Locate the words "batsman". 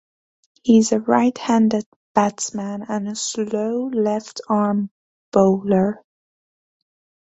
2.15-2.83